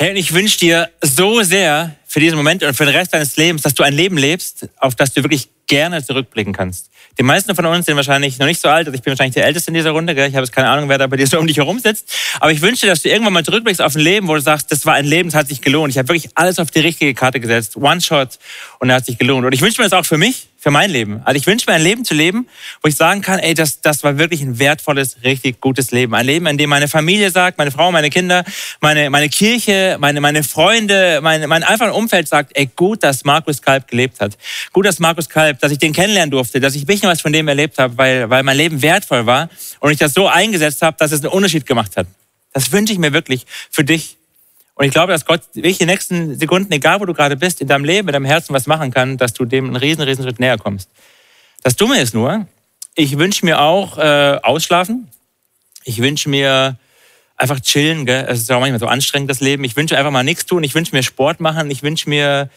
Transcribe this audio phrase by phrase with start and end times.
[0.00, 3.62] Und ich wünsche dir so sehr für diesen Moment und für den Rest deines Lebens,
[3.62, 6.90] dass du ein Leben lebst, auf das du wirklich gerne zurückblicken kannst.
[7.18, 9.44] Die meisten von uns sind wahrscheinlich noch nicht so alt, also ich bin wahrscheinlich der
[9.44, 10.28] Älteste in dieser Runde, gell?
[10.28, 12.52] ich habe jetzt keine Ahnung, wer da bei dir so um dich herum sitzt, aber
[12.52, 14.86] ich wünsche dir, dass du irgendwann mal zurückblickst auf ein Leben, wo du sagst, das
[14.86, 15.92] war ein Leben, das hat sich gelohnt.
[15.92, 18.38] Ich habe wirklich alles auf die richtige Karte gesetzt, One Shot
[18.78, 19.46] und er hat sich gelohnt.
[19.46, 21.22] Und ich wünsche mir das auch für mich, für mein Leben.
[21.24, 22.48] Also ich wünsche mir ein Leben zu leben,
[22.82, 26.14] wo ich sagen kann, ey, das, das war wirklich ein wertvolles, richtig gutes Leben.
[26.14, 28.44] Ein Leben, in dem meine Familie sagt, meine Frau, meine Kinder,
[28.80, 33.62] meine, meine Kirche, meine, meine Freunde, mein, mein einfaches Umfeld sagt, ey, gut, dass Markus
[33.62, 34.36] Kalb gelebt hat.
[34.72, 37.32] Gut, dass Markus Kalb, dass ich den kennenlernen durfte, dass ich ein bisschen was von
[37.32, 40.96] dem erlebt habe, weil, weil mein Leben wertvoll war und ich das so eingesetzt habe,
[40.98, 42.08] dass es einen Unterschied gemacht hat.
[42.52, 44.16] Das wünsche ich mir wirklich für dich
[44.78, 47.66] und ich glaube, dass Gott wirklich die nächsten Sekunden, egal wo du gerade bist, in
[47.66, 50.38] deinem Leben, in deinem Herzen was machen kann, dass du dem einen riesen, riesen Schritt
[50.38, 50.88] näher kommst.
[51.64, 52.46] Das Dumme ist nur,
[52.94, 55.08] ich wünsche mir auch äh, ausschlafen.
[55.82, 56.76] Ich wünsche mir
[57.36, 58.06] einfach chillen.
[58.06, 58.24] Gell?
[58.28, 59.64] Es ist auch manchmal so anstrengend, das Leben.
[59.64, 60.62] Ich wünsche einfach mal nichts tun.
[60.62, 61.72] Ich wünsche mir Sport machen.
[61.72, 62.48] Ich wünsche mir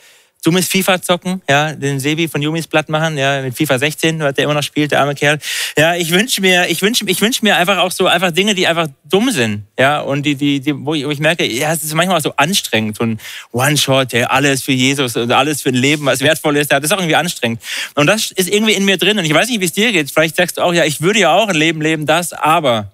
[0.43, 4.33] dummes FIFA zocken, ja, den Sebi von Jumis platt machen, ja, mit FIFA 16, was
[4.33, 5.37] der immer noch spielt, der arme Kerl.
[5.77, 8.65] Ja, ich wünsche mir, ich wünsche, ich wünsche mir einfach auch so einfach Dinge, die
[8.65, 11.83] einfach dumm sind, ja, und die, die, die wo, ich, wo ich merke, ja, es
[11.83, 13.19] ist manchmal auch so anstrengend, so ein
[13.51, 16.89] One-Shot, ja, alles für Jesus und alles für ein Leben, was wertvoll ist, ja, das
[16.89, 17.61] ist auch irgendwie anstrengend.
[17.93, 20.09] Und das ist irgendwie in mir drin und ich weiß nicht, wie es dir geht.
[20.09, 22.91] Vielleicht sagst du auch, ja, ich würde ja auch ein Leben leben, das, aber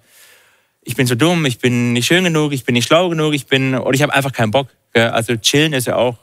[0.83, 3.45] ich bin so dumm, ich bin nicht schön genug, ich bin nicht schlau genug, ich
[3.45, 4.67] bin, oder ich habe einfach keinen Bock.
[4.93, 5.09] Gell?
[5.09, 6.17] Also chillen ist ja auch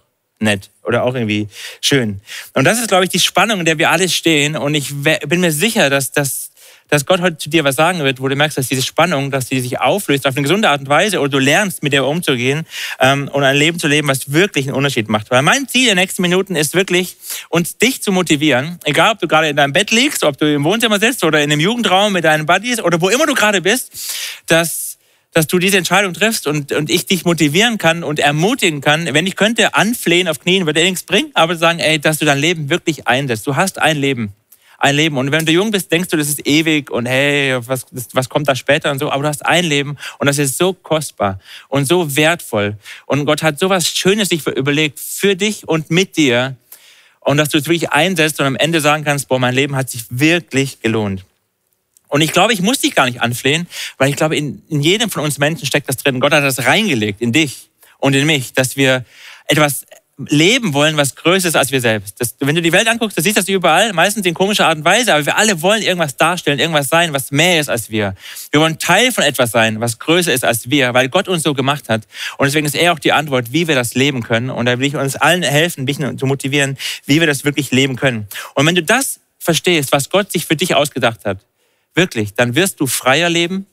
[0.45, 1.48] nett oder auch irgendwie
[1.81, 2.20] schön.
[2.53, 4.56] Und das ist, glaube ich, die Spannung, in der wir alle stehen.
[4.56, 6.51] Und ich bin mir sicher, dass, dass,
[6.89, 9.47] dass Gott heute zu dir was sagen wird, wo du merkst, dass diese Spannung, dass
[9.47, 12.67] die sich auflöst auf eine gesunde Art und Weise oder du lernst, mit der umzugehen
[13.01, 15.31] ähm, und ein Leben zu leben, was wirklich einen Unterschied macht.
[15.31, 17.17] Weil mein Ziel der nächsten Minuten ist wirklich,
[17.48, 20.64] uns dich zu motivieren, egal ob du gerade in deinem Bett liegst, ob du im
[20.64, 23.91] Wohnzimmer sitzt oder in einem Jugendraum mit deinen Buddies oder wo immer du gerade bist,
[24.47, 24.84] dass
[25.35, 29.13] dass du diese Entscheidung triffst und, und ich dich motivieren kann und ermutigen kann.
[29.13, 32.39] Wenn ich könnte, anflehen auf Knien, würde nichts bringen, aber sagen, ey, dass du dein
[32.39, 33.45] Leben wirklich einsetzt.
[33.47, 34.33] Du hast ein Leben.
[34.79, 35.19] Ein Leben.
[35.19, 38.48] Und wenn du jung bist, denkst du, das ist ewig und hey, was, was kommt
[38.48, 39.11] da später und so.
[39.11, 42.77] Aber du hast ein Leben und das ist so kostbar und so wertvoll.
[43.07, 46.55] Und Gott hat so was Schönes sich überlegt für dich und mit dir.
[47.19, 49.91] Und dass du es wirklich einsetzt und am Ende sagen kannst, boah, mein Leben hat
[49.91, 51.25] sich wirklich gelohnt.
[52.14, 53.67] Und ich glaube, ich muss dich gar nicht anflehen,
[53.98, 56.20] weil ich glaube, in, in jedem von uns Menschen steckt das drin.
[56.20, 59.05] Gott hat das reingelegt in dich und in mich, dass wir
[59.48, 59.85] etwas
[60.17, 62.20] leben wollen, was größer ist als wir selbst.
[62.20, 64.85] Das, wenn du die Welt anguckst, du siehst das überall, meistens in komischer Art und
[64.85, 68.14] Weise, aber wir alle wollen irgendwas darstellen, irgendwas sein, was mehr ist als wir.
[68.52, 71.52] Wir wollen Teil von etwas sein, was größer ist als wir, weil Gott uns so
[71.52, 72.02] gemacht hat.
[72.39, 74.51] Und deswegen ist er auch die Antwort, wie wir das leben können.
[74.51, 77.96] Und da will ich uns allen helfen, ein zu motivieren, wie wir das wirklich leben
[77.96, 78.29] können.
[78.55, 81.39] Und wenn du das verstehst, was Gott sich für dich ausgedacht hat,
[81.95, 83.67] Wirklich, dann wirst du freier leben,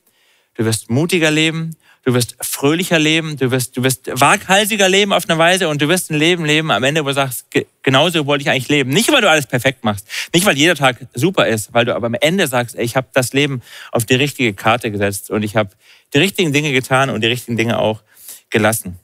[0.56, 5.30] du wirst mutiger leben, du wirst fröhlicher leben, du wirst, du wirst waghalsiger leben auf
[5.30, 7.46] eine Weise und du wirst ein Leben leben am Ende, wo du sagst,
[7.84, 8.92] genauso wollte ich eigentlich leben.
[8.92, 12.08] Nicht, weil du alles perfekt machst, nicht, weil jeder Tag super ist, weil du aber
[12.08, 13.62] am Ende sagst, ey, ich habe das Leben
[13.92, 15.72] auf die richtige Karte gesetzt und ich habe
[16.14, 18.02] die richtigen Dinge getan und die richtigen Dinge auch
[18.50, 19.00] gelassen.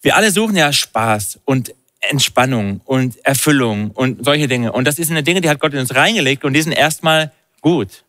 [0.00, 4.72] Wir alle suchen ja Spaß und Entspannung und Erfüllung und solche Dinge.
[4.72, 7.30] Und das sind Dinge, die hat Gott in uns reingelegt und die sind erstmal
[7.62, 8.04] gut.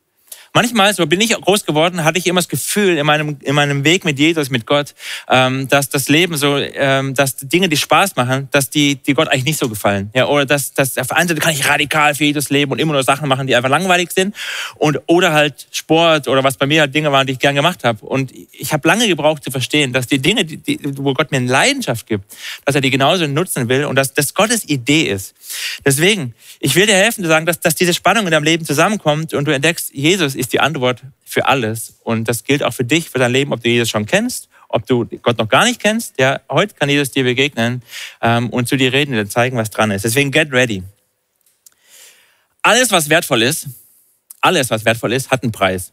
[0.56, 3.84] Manchmal, so bin ich groß geworden, hatte ich immer das Gefühl in meinem, in meinem
[3.84, 4.94] Weg mit Jesus, mit Gott,
[5.28, 9.30] ähm, dass das Leben so, ähm, dass Dinge, die Spaß machen, dass die, die Gott
[9.30, 10.12] eigentlich nicht so gefallen.
[10.14, 12.78] Ja, oder dass, dass auf der einen Seite kann ich radikal für Jesus leben und
[12.78, 14.36] immer nur Sachen machen, die einfach langweilig sind.
[14.76, 17.84] Und, oder halt Sport oder was bei mir halt Dinge waren, die ich gern gemacht
[17.84, 18.06] habe.
[18.06, 21.38] Und ich habe lange gebraucht zu verstehen, dass die Dinge, die, die, wo Gott mir
[21.38, 22.26] eine Leidenschaft gibt,
[22.66, 25.34] dass er die genauso nutzen will und dass das Gottes Idee ist.
[25.84, 29.34] Deswegen, ich will dir helfen zu sagen, dass, dass diese Spannung in deinem Leben zusammenkommt
[29.34, 31.96] und du entdeckst, Jesus ist die Antwort für alles.
[32.04, 34.86] Und das gilt auch für dich, für dein Leben, ob du Jesus schon kennst, ob
[34.86, 36.20] du Gott noch gar nicht kennst.
[36.20, 37.82] Ja, heute kann Jesus dir begegnen
[38.22, 40.06] ähm, und zu dir reden, dir zeigen, was dran ist.
[40.06, 40.84] Deswegen get ready.
[42.62, 43.68] Alles, was wertvoll ist,
[44.42, 45.92] alles, was wertvoll ist, hat einen Preis.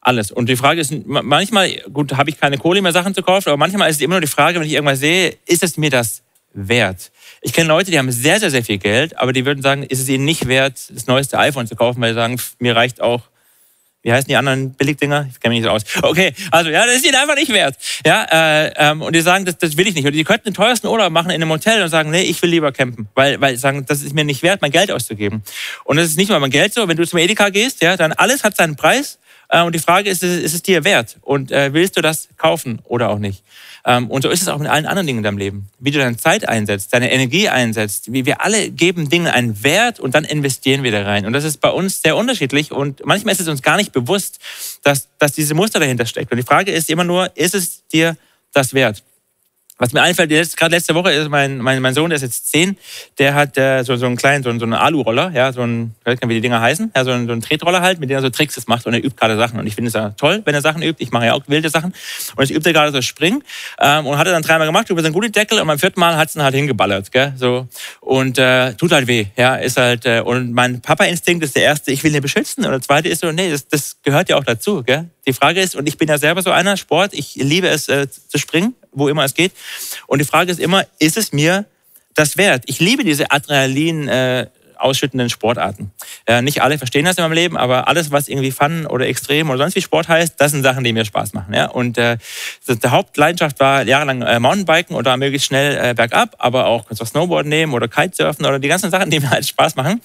[0.00, 0.30] Alles.
[0.30, 3.56] Und die Frage ist, manchmal, gut, habe ich keine Kohle mehr, Sachen zu kaufen, aber
[3.56, 6.22] manchmal ist es immer nur die Frage, wenn ich irgendwas sehe, ist es mir das
[6.52, 7.10] wert?
[7.40, 10.00] Ich kenne Leute, die haben sehr, sehr, sehr viel Geld, aber die würden sagen, ist
[10.00, 13.22] es ihnen nicht wert, das neueste iPhone zu kaufen, weil sie sagen, mir reicht auch
[14.06, 15.26] wie heißen die anderen Billigdinger?
[15.28, 15.82] Ich kenne mich nicht so aus.
[16.00, 17.74] Okay, also ja, das ist ihnen einfach nicht wert.
[18.06, 20.06] Ja, äh, ähm, und die sagen, das, das will ich nicht.
[20.06, 22.50] Und die könnten den teuersten Urlaub machen in einem Hotel und sagen, nee, ich will
[22.50, 25.42] lieber campen, weil, weil sagen, das ist mir nicht wert, mein Geld auszugeben.
[25.82, 26.86] Und das ist nicht mal mein Geld so.
[26.86, 29.18] Wenn du zum Edeka gehst, ja, dann alles hat seinen Preis.
[29.48, 31.16] Äh, und die Frage ist, ist es dir wert?
[31.22, 33.42] Und äh, willst du das kaufen oder auch nicht?
[33.84, 35.68] Ähm, und so ist es auch mit allen anderen Dingen in deinem Leben.
[35.78, 38.12] Wie du deine Zeit einsetzt, deine Energie einsetzt.
[38.12, 41.24] Wie wir alle geben Dingen einen Wert und dann investieren wir da rein.
[41.26, 44.40] Und das ist bei uns sehr unterschiedlich und manchmal ist es uns gar nicht bewusst,
[44.82, 46.32] dass, dass diese Muster dahinter steckt.
[46.32, 48.16] Und die Frage ist immer nur, ist es dir
[48.52, 49.02] das wert?
[49.78, 52.78] Was mir einfällt, gerade letzte Woche ist mein, mein, mein Sohn, der ist jetzt zehn,
[53.18, 56.06] der hat äh, so, so einen kleinen, so, so einen Alu-Roller, ja, so ein, ich
[56.06, 58.16] weiß nicht, wie die Dinger heißen, ja, so einen, so einen Tretroller halt, mit dem
[58.16, 59.60] er so Tricks macht und er übt gerade Sachen.
[59.60, 61.02] Und ich finde es ja toll, wenn er Sachen übt.
[61.02, 61.92] Ich mache ja auch wilde Sachen.
[62.36, 63.44] Und ich übte gerade so Springen
[63.78, 66.00] ähm, und hat er dann dreimal gemacht, über so einen guten Deckel und beim vierten
[66.00, 67.68] Mal hat es ihn halt hingeballert, gell, so.
[68.00, 71.92] Und äh, tut halt weh, ja, ist halt, äh, und mein Papa-Instinkt ist der erste,
[71.92, 72.64] ich will ihn beschützen.
[72.64, 75.10] Und der zweite ist so, nee, das, das gehört ja auch dazu, gell.
[75.26, 78.08] Die Frage ist, und ich bin ja selber so einer, Sport, ich liebe es äh,
[78.08, 79.52] zu springen, wo immer es geht.
[80.06, 81.64] Und die Frage ist immer, ist es mir
[82.14, 82.64] das wert?
[82.66, 84.46] Ich liebe diese Adrenalin äh,
[84.78, 85.90] ausschüttenden Sportarten.
[86.26, 89.48] Äh, nicht alle verstehen das in meinem Leben, aber alles, was irgendwie Fun oder Extrem
[89.50, 91.54] oder sonst wie Sport heißt, das sind Sachen, die mir Spaß machen.
[91.54, 91.66] Ja?
[91.66, 92.18] Und äh,
[92.68, 97.04] die Hauptleidenschaft war jahrelang äh, Mountainbiken oder möglichst schnell äh, bergab, aber auch kannst du
[97.04, 100.00] Snowboard nehmen oder Kitesurfen oder die ganzen Sachen, die mir halt Spaß machen,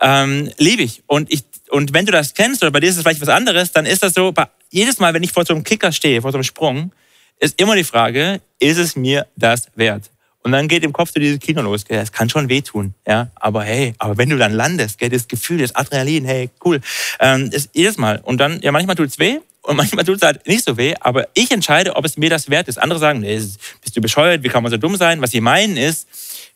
[0.00, 1.02] ähm, liebe ich.
[1.06, 3.72] Und ich und wenn du das kennst oder bei dir ist es vielleicht was anderes,
[3.72, 4.34] dann ist das so,
[4.70, 6.92] jedes Mal, wenn ich vor so einem Kicker stehe, vor so einem Sprung,
[7.38, 10.10] ist immer die Frage, ist es mir das wert?
[10.42, 11.86] Und dann geht im Kopf so dieses Kino los.
[11.86, 11.98] Gell?
[11.98, 13.30] Das kann schon wehtun, ja.
[13.36, 16.80] Aber hey, aber wenn du dann landest, gell, das Gefühl, das Adrenalin, hey, cool.
[17.20, 18.20] Ähm, ist jedes Mal.
[18.22, 20.94] Und dann, ja, manchmal tut's weh und manchmal tut's halt nicht so weh.
[21.00, 22.76] Aber ich entscheide, ob es mir das wert ist.
[22.78, 24.42] Andere sagen, nee, bist du bescheuert?
[24.42, 25.22] Wie kann man so dumm sein?
[25.22, 26.06] Was sie meinen ist,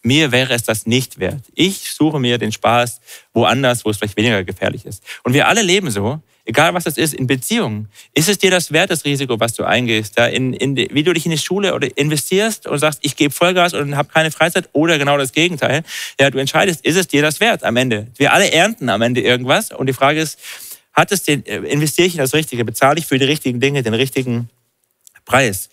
[0.03, 1.43] mir wäre es das nicht wert.
[1.55, 3.01] Ich suche mir den Spaß
[3.33, 5.03] woanders, wo es vielleicht weniger gefährlich ist.
[5.25, 7.89] Und wir alle leben so egal was das ist, in Beziehungen.
[8.15, 10.17] Ist es dir das wert, das Risiko, was du eingehst?
[10.19, 13.35] Ja, in, in, wie du dich in die Schule oder investierst und sagst, ich gebe
[13.35, 15.83] Vollgas und habe keine Freizeit oder genau das Gegenteil.
[16.19, 18.07] Ja, du entscheidest, ist es dir das wert am Ende?
[18.17, 20.39] Wir alle ernten am Ende irgendwas und die Frage ist,
[20.93, 22.65] hat es den, äh, investiere ich in das Richtige?
[22.65, 24.49] Bezahle ich für die richtigen Dinge den richtigen
[25.25, 25.69] Preis?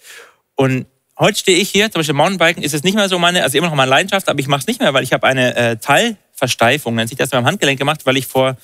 [0.56, 0.88] Und
[1.20, 3.68] heute stehe ich hier, zum Beispiel Mountainbiken ist es nicht mehr so meine, also immer
[3.68, 6.96] noch meine Leidenschaft, aber ich mache es nicht mehr, weil ich habe eine äh, Teilversteifung,
[6.96, 8.58] nennt sich das, beim Handgelenk gemacht, weil ich vor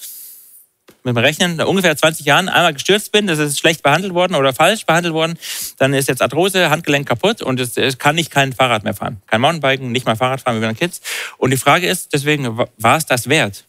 [1.04, 4.54] mit dem Rechnen, ungefähr 20 Jahren einmal gestürzt bin, das ist schlecht behandelt worden oder
[4.54, 5.38] falsch behandelt worden,
[5.78, 9.22] dann ist jetzt Arthrose, Handgelenk kaputt und es, es kann ich kein Fahrrad mehr fahren.
[9.28, 11.02] Kein Mountainbiken, nicht mal Fahrrad fahren wie meine Kids.
[11.38, 13.66] Und die Frage ist deswegen, war es das wert?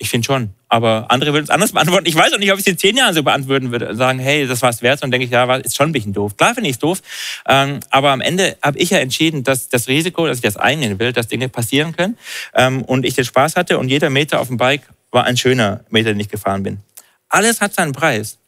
[0.00, 0.50] Ich finde schon.
[0.68, 2.06] Aber andere würden es anders beantworten.
[2.06, 3.96] Ich weiß auch nicht, ob ich es in zehn Jahren so beantworten würde.
[3.96, 5.02] Sagen, hey, das war es wert.
[5.02, 6.36] Und denke ich, ja, ist schon ein bisschen doof.
[6.36, 7.02] Klar finde ich es doof.
[7.46, 11.00] Ähm, aber am Ende habe ich ja entschieden, dass das Risiko, dass ich das eingehen
[11.00, 12.16] will, dass Dinge passieren können.
[12.54, 15.84] Ähm, und ich den Spaß hatte und jeder Meter auf dem Bike war ein schöner
[15.90, 16.78] Meter, den ich gefahren bin.
[17.28, 18.38] Alles hat seinen Preis.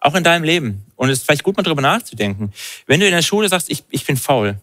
[0.00, 0.84] Auch in deinem Leben.
[0.96, 2.52] Und es ist vielleicht gut, mal drüber nachzudenken.
[2.86, 4.56] Wenn du in der Schule sagst, ich, ich bin faul,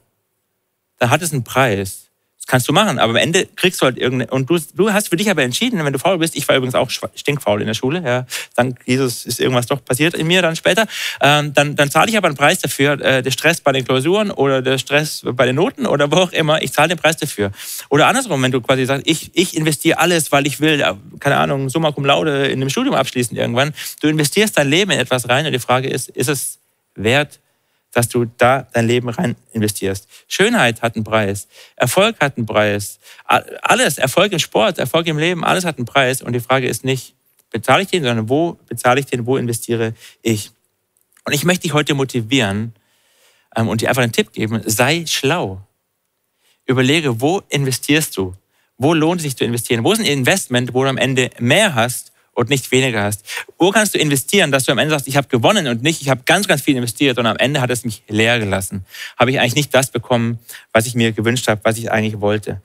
[1.00, 2.10] dann hat es einen Preis.
[2.45, 4.30] Kannst du machen, aber am Ende kriegst du halt irgendeine.
[4.30, 6.75] Und du, du hast für dich aber entschieden, wenn du faul bist, ich war übrigens
[6.75, 8.25] auch stinkfaul in der Schule, ja,
[8.56, 10.86] dank Jesus ist irgendwas doch passiert in mir dann später,
[11.22, 14.30] ähm, dann, dann zahle ich aber einen Preis dafür, äh, der Stress bei den Klausuren
[14.30, 17.51] oder der Stress bei den Noten oder wo auch immer, ich zahle den Preis dafür.
[17.90, 20.84] Oder andersrum, wenn du quasi sagst, ich, ich investiere alles, weil ich will,
[21.22, 25.00] keine Ahnung, summa cum laude in einem Studium abschließen irgendwann, du investierst dein Leben in
[25.00, 26.60] etwas rein und die Frage ist, ist es
[26.96, 27.39] wert,
[27.94, 30.07] dass du da dein Leben rein investierst.
[30.28, 35.44] Schönheit hat einen Preis, Erfolg hat einen Preis, alles, Erfolg im Sport, Erfolg im Leben,
[35.44, 36.22] alles hat einen Preis.
[36.22, 37.16] Und die Frage ist nicht,
[37.51, 40.51] bezahle ich den, sondern wo bezahle ich den, wo investiere ich?
[41.24, 42.74] Und ich möchte dich heute motivieren
[43.56, 45.62] ähm, und dir einfach einen Tipp geben, sei schlau.
[46.66, 48.36] Überlege, wo investierst du?
[48.78, 49.84] Wo lohnt es sich zu investieren?
[49.84, 53.24] Wo ist ein Investment, wo du am Ende mehr hast und nicht weniger hast.
[53.58, 56.10] Wo kannst du investieren, dass du am Ende sagst, ich habe gewonnen und nicht, ich
[56.10, 58.86] habe ganz, ganz viel investiert und am Ende hat es mich leer gelassen.
[59.18, 60.40] Habe ich eigentlich nicht das bekommen,
[60.72, 62.62] was ich mir gewünscht habe, was ich eigentlich wollte.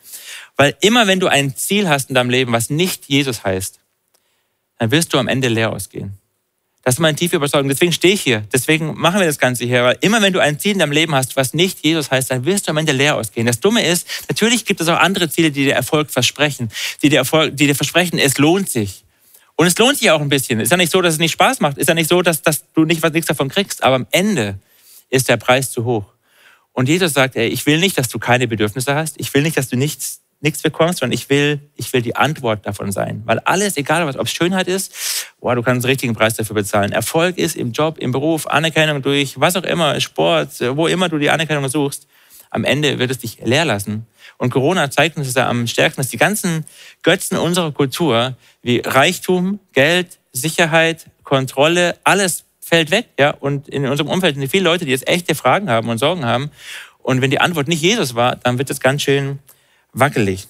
[0.57, 3.79] Weil immer wenn du ein Ziel hast in deinem Leben, was nicht Jesus heißt,
[4.79, 6.19] dann wirst du am Ende leer ausgehen.
[6.89, 7.69] Das ist meine tiefe Überzeugung.
[7.69, 8.45] Deswegen stehe ich hier.
[8.51, 9.85] Deswegen machen wir das Ganze hier.
[9.85, 12.47] Weil immer wenn du ein Ziel in deinem Leben hast, was nicht Jesus heißt, dann
[12.47, 13.47] wirst du am Ende leer ausgehen.
[13.47, 16.71] Das Dumme ist, natürlich gibt es auch andere Ziele, die dir Erfolg versprechen,
[17.03, 19.05] die dir, Erfolg, die dir versprechen, es lohnt sich.
[19.61, 20.61] Und es lohnt sich auch ein bisschen.
[20.61, 21.79] Ist ja nicht so, dass es nicht Spaß macht.
[21.79, 23.83] Ist ja nicht so, dass, dass du nicht was nichts davon kriegst.
[23.83, 24.61] Aber am Ende
[25.11, 26.05] ist der Preis zu hoch.
[26.73, 29.19] Und Jesus sagt, ey, ich will nicht, dass du keine Bedürfnisse hast.
[29.19, 32.65] Ich will nicht, dass du nichts, nichts bekommst, sondern ich will, ich will die Antwort
[32.67, 33.23] davon sein.
[33.25, 34.95] Weil alles, egal was, ob es Schönheit ist,
[35.41, 36.93] boah, du kannst den richtigen Preis dafür bezahlen.
[36.93, 41.19] Erfolg ist im Job, im Beruf, Anerkennung durch was auch immer, Sport, wo immer du
[41.19, 42.07] die Anerkennung suchst.
[42.51, 44.07] Am Ende wird es dich leer lassen.
[44.37, 46.65] Und Corona zeigt uns ja am stärksten, dass die ganzen
[47.03, 53.07] Götzen unserer Kultur, wie Reichtum, Geld, Sicherheit, Kontrolle, alles fällt weg.
[53.19, 53.31] Ja?
[53.31, 56.51] Und in unserem Umfeld sind viele Leute, die jetzt echte Fragen haben und Sorgen haben.
[56.99, 59.39] Und wenn die Antwort nicht Jesus war, dann wird es ganz schön
[59.93, 60.47] wackelig.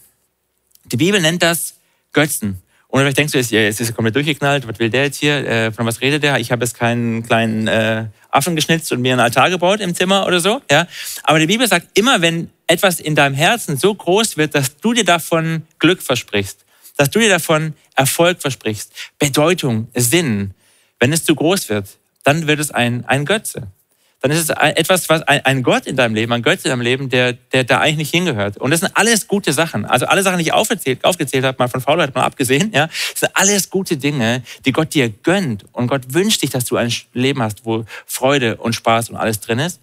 [0.85, 1.75] Die Bibel nennt das
[2.13, 2.63] Götzen.
[2.89, 5.73] Und vielleicht denkst du, jetzt ist er komplett durchgeknallt, was will der jetzt hier, äh,
[5.73, 6.39] von was redet der?
[6.39, 10.27] Ich habe jetzt keinen kleinen äh, Affen geschnitzt und mir einen Altar gebaut im Zimmer
[10.27, 10.61] oder so.
[10.71, 10.87] Ja?
[11.23, 14.93] Aber die Bibel sagt, immer wenn etwas in deinem Herzen so groß wird, dass du
[14.93, 16.65] dir davon Glück versprichst,
[16.97, 20.55] dass du dir davon Erfolg versprichst, Bedeutung, Sinn,
[21.01, 21.89] wenn es zu groß wird,
[22.25, 23.69] dann wird es ein, ein Götze.
[24.21, 27.09] Dann ist es etwas, was ein Gott in deinem Leben, ein Götze in deinem Leben,
[27.09, 28.57] der, der da eigentlich nicht hingehört.
[28.57, 29.85] Und das sind alles gute Sachen.
[29.85, 33.31] Also alle Sachen, die ich aufgezählt, aufgezählt habe, mal von Faulheit mal abgesehen, ja, sind
[33.37, 35.67] alles gute Dinge, die Gott dir gönnt.
[35.73, 39.39] Und Gott wünscht dich, dass du ein Leben hast, wo Freude und Spaß und alles
[39.39, 39.81] drin ist.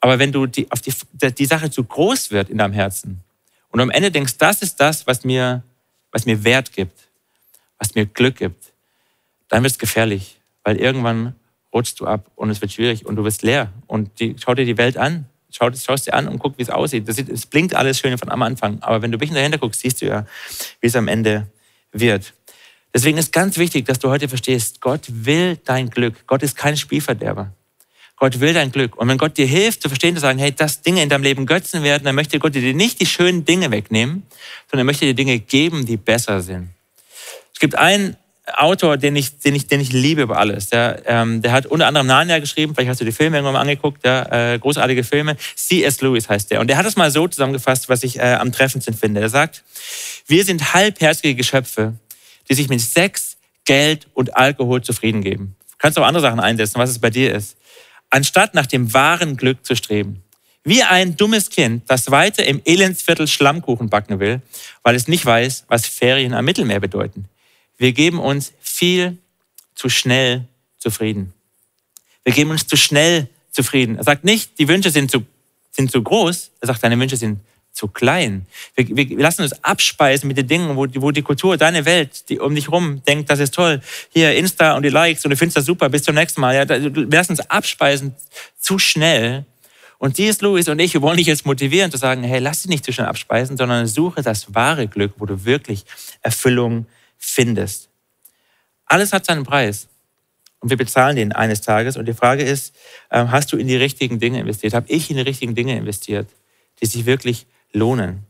[0.00, 0.92] Aber wenn du die, auf die,
[1.32, 3.22] die Sache zu groß wird in deinem Herzen
[3.70, 5.64] und am Ende denkst, das ist das, was mir,
[6.12, 7.08] was mir Wert gibt,
[7.78, 8.72] was mir Glück gibt,
[9.48, 11.34] dann wird es gefährlich, weil irgendwann
[11.74, 13.72] rutschst du ab und es wird schwierig und du wirst leer.
[13.86, 16.70] Und die, schau dir die Welt an, schau, schaust dir an und guck, wie es
[16.70, 17.08] aussieht.
[17.08, 19.80] Das, es blinkt alles schön von am Anfang, aber wenn du ein bisschen dahinter guckst,
[19.80, 20.26] siehst du ja,
[20.80, 21.48] wie es am Ende
[21.92, 22.32] wird.
[22.94, 26.26] Deswegen ist ganz wichtig, dass du heute verstehst, Gott will dein Glück.
[26.28, 27.52] Gott ist kein Spielverderber.
[28.16, 28.96] Gott will dein Glück.
[28.96, 31.46] Und wenn Gott dir hilft, zu verstehen, zu sagen, hey, dass Dinge in deinem Leben
[31.46, 34.22] Götzen werden, dann möchte Gott dir nicht die schönen Dinge wegnehmen,
[34.70, 36.70] sondern er möchte dir Dinge geben, die besser sind.
[37.52, 38.16] Es gibt einen
[38.52, 40.68] Autor, den ich, den ich, den ich liebe über alles.
[40.68, 43.60] Der, ähm, der hat unter anderem Narnia geschrieben, vielleicht hast du die Filme irgendwann mal
[43.60, 45.36] angeguckt, ja, äh, großartige Filme.
[45.54, 46.02] C.S.
[46.02, 46.60] Lewis heißt der.
[46.60, 49.22] Und der hat es mal so zusammengefasst, was ich äh, am treffendsten finde.
[49.22, 49.64] Er sagt,
[50.26, 51.94] wir sind halbherzige Geschöpfe,
[52.48, 55.56] die sich mit Sex, Geld und Alkohol zufrieden geben.
[55.70, 57.56] Du kannst auch andere Sachen einsetzen, was es bei dir ist.
[58.10, 60.22] Anstatt nach dem wahren Glück zu streben.
[60.64, 64.40] Wie ein dummes Kind, das weiter im Elendsviertel Schlammkuchen backen will,
[64.82, 67.28] weil es nicht weiß, was Ferien am Mittelmeer bedeuten.
[67.76, 69.18] Wir geben uns viel
[69.74, 70.46] zu schnell
[70.78, 71.32] zufrieden.
[72.24, 73.96] Wir geben uns zu schnell zufrieden.
[73.96, 75.24] Er sagt nicht, die Wünsche sind zu,
[75.70, 76.50] sind zu groß.
[76.60, 77.40] Er sagt, deine Wünsche sind
[77.74, 78.46] zu klein.
[78.76, 82.38] Wir, wir lassen uns abspeisen mit den Dingen, wo, wo die Kultur, deine Welt, die
[82.38, 83.80] um dich rum denkt, das ist toll.
[84.10, 86.54] Hier Insta und die Likes und du findest das super, bis zum nächsten Mal.
[86.54, 88.14] Ja, wir lassen uns abspeisen
[88.58, 89.44] zu schnell.
[89.98, 92.62] Und sie ist Louis und ich, wir wollen dich jetzt motivieren zu sagen, hey, lass
[92.62, 95.84] dich nicht zu schnell abspeisen, sondern suche das wahre Glück, wo du wirklich
[96.22, 96.86] Erfüllung
[97.24, 97.88] findest.
[98.86, 99.88] Alles hat seinen Preis.
[100.60, 101.96] Und wir bezahlen den eines Tages.
[101.96, 102.74] Und die Frage ist,
[103.10, 104.74] ähm, hast du in die richtigen Dinge investiert?
[104.74, 106.28] Habe ich in die richtigen Dinge investiert,
[106.80, 108.24] die sich wirklich lohnen?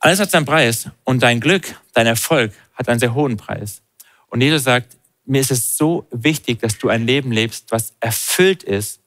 [0.00, 0.88] Alles hat seinen Preis.
[1.04, 3.82] Und dein Glück, dein Erfolg hat einen sehr hohen Preis.
[4.28, 8.62] Und Jesus sagt, mir ist es so wichtig, dass du ein Leben lebst, was erfüllt
[8.62, 9.00] ist,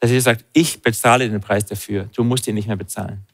[0.00, 2.08] dass Jesus sagt, ich bezahle den Preis dafür.
[2.14, 3.26] Du musst ihn nicht mehr bezahlen.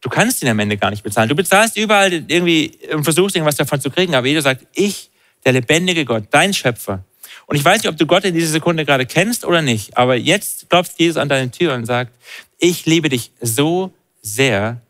[0.00, 1.28] Du kannst ihn am Ende gar nicht bezahlen.
[1.28, 5.10] Du bezahlst überall irgendwie und versuchst irgendwas davon zu kriegen, aber jeder sagt, ich,
[5.44, 7.04] der lebendige Gott, dein Schöpfer.
[7.46, 10.14] Und ich weiß nicht, ob du Gott in dieser Sekunde gerade kennst oder nicht, aber
[10.14, 12.12] jetzt klopft Jesus an deine Tür und sagt,
[12.58, 13.92] ich liebe dich so
[14.22, 14.80] sehr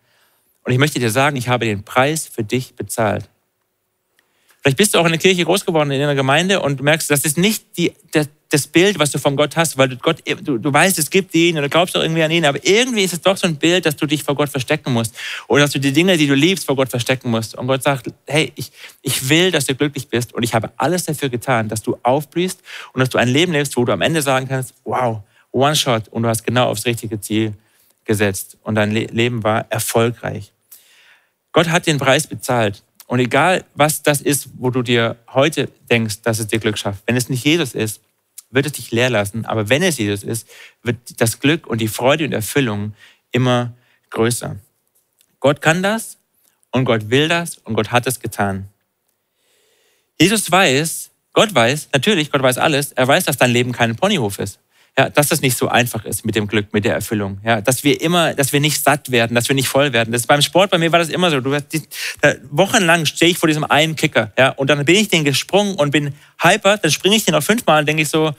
[0.65, 3.29] und ich möchte dir sagen, ich habe den Preis für dich bezahlt.
[4.61, 7.25] Vielleicht bist du auch in der Kirche groß geworden, in einer Gemeinde und merkst, das
[7.25, 10.59] ist nicht die, das, das Bild, was du vom Gott hast, weil du Gott, du,
[10.59, 13.23] du weißt, es gibt ihn du glaubst auch irgendwie an ihn, aber irgendwie ist es
[13.23, 15.15] doch so ein Bild, dass du dich vor Gott verstecken musst
[15.49, 17.55] oder dass du die Dinge, die du liebst, vor Gott verstecken musst.
[17.55, 21.05] Und Gott sagt, hey, ich, ich will, dass du glücklich bist und ich habe alles
[21.05, 22.61] dafür getan, dass du aufblühst
[22.93, 25.21] und dass du ein Leben lebst, wo du am Ende sagen kannst, wow,
[25.53, 27.55] one shot und du hast genau aufs richtige Ziel
[28.05, 30.53] gesetzt und dein Leben war erfolgreich.
[31.53, 32.83] Gott hat den Preis bezahlt.
[33.11, 37.03] Und egal, was das ist, wo du dir heute denkst, dass es dir Glück schafft,
[37.07, 38.01] wenn es nicht Jesus ist,
[38.53, 39.45] wird es dich leer lassen.
[39.47, 40.47] Aber wenn es Jesus ist,
[40.85, 42.95] wird das Glück und die Freude und Erfüllung
[43.33, 43.73] immer
[44.11, 44.61] größer.
[45.41, 46.19] Gott kann das
[46.71, 48.69] und Gott will das und Gott hat es getan.
[50.21, 54.39] Jesus weiß, Gott weiß, natürlich, Gott weiß alles, er weiß, dass dein Leben kein Ponyhof
[54.39, 54.61] ist
[54.99, 57.41] ja, dass das nicht so einfach ist mit dem Glück, mit der Erfüllung.
[57.45, 60.13] Ja, dass wir immer, dass wir nicht satt werden, dass wir nicht voll werden.
[60.13, 61.41] Das beim Sport bei mir war das immer so.
[61.41, 61.83] Du, die,
[62.21, 65.77] da, wochenlang stehe ich vor diesem einen Kicker, ja, und dann bin ich den gesprungen
[65.77, 68.33] und bin hyper, dann springe ich den noch fünfmal und denke ich so,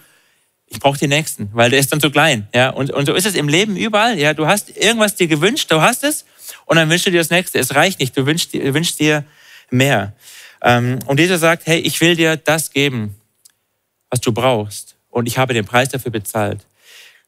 [0.67, 2.47] ich brauche den nächsten, weil der ist dann zu klein.
[2.53, 4.17] Ja, und, und so ist es im Leben überall.
[4.17, 6.25] Ja, du hast irgendwas dir gewünscht, du hast es,
[6.65, 7.59] und dann wünschst du dir das nächste.
[7.59, 9.25] Es reicht nicht, du wünschst, du wünschst dir
[9.69, 10.13] mehr.
[10.61, 13.15] Ähm, und dieser sagt, hey, ich will dir das geben,
[14.09, 16.65] was du brauchst und ich habe den Preis dafür bezahlt.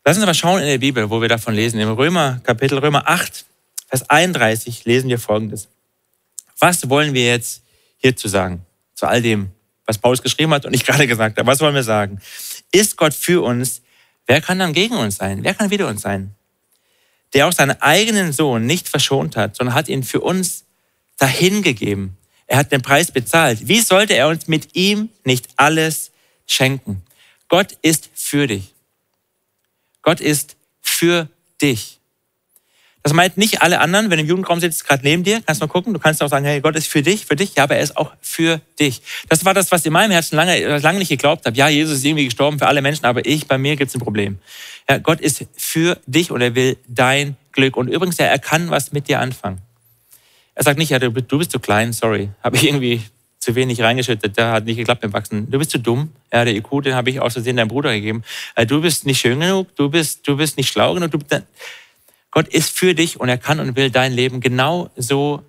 [0.05, 1.79] Lass uns mal schauen in der Bibel, wo wir davon lesen.
[1.79, 3.45] Im Römer, Kapitel Römer 8,
[3.87, 5.67] Vers 31 lesen wir Folgendes.
[6.59, 7.61] Was wollen wir jetzt
[7.97, 8.65] hierzu sagen?
[8.95, 9.51] Zu all dem,
[9.85, 11.47] was Paulus geschrieben hat und ich gerade gesagt habe.
[11.47, 12.19] Was wollen wir sagen?
[12.71, 13.81] Ist Gott für uns?
[14.25, 15.43] Wer kann dann gegen uns sein?
[15.43, 16.33] Wer kann wider uns sein?
[17.33, 20.65] Der auch seinen eigenen Sohn nicht verschont hat, sondern hat ihn für uns
[21.17, 22.17] dahingegeben.
[22.47, 23.67] Er hat den Preis bezahlt.
[23.67, 26.11] Wie sollte er uns mit ihm nicht alles
[26.45, 27.03] schenken?
[27.53, 28.73] Gott ist für dich.
[30.01, 31.29] Gott ist für
[31.61, 31.99] dich.
[33.03, 35.67] Das meint nicht alle anderen, wenn du im Jugendraum sitzt, gerade neben dir, kannst du
[35.67, 37.75] mal gucken, du kannst auch sagen, hey, Gott ist für dich, für dich, ja, aber
[37.75, 39.03] er ist auch für dich.
[39.29, 41.55] Das war das, was in meinem Herzen lange, lange nicht geglaubt habe.
[41.55, 44.01] Ja, Jesus ist irgendwie gestorben für alle Menschen, aber ich, bei mir gibt es ein
[44.01, 44.39] Problem.
[44.89, 47.77] Ja, Gott ist für dich und er will dein Glück.
[47.77, 49.61] Und übrigens, er kann was mit dir anfangen.
[50.55, 53.03] Er sagt nicht, ja, du bist zu klein, sorry, habe ich irgendwie
[53.43, 55.51] zu wenig reingeschüttet, der hat nicht geklappt beim Wachsen.
[55.51, 56.11] Du bist zu dumm.
[56.31, 58.23] Ja, der IQ, den habe ich aus Versehen deinem Bruder gegeben.
[58.55, 61.11] Äh, du bist nicht schön genug, du bist, du bist nicht schlau genug.
[61.11, 61.19] Du,
[62.31, 65.43] Gott ist für dich und er kann und will dein Leben genau so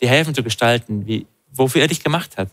[0.00, 2.50] dir helfen zu gestalten, wie, wofür er dich gemacht hat.